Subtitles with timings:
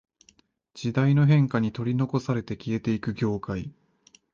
[0.73, 3.71] 時代の変化に取り残されて消えていく業界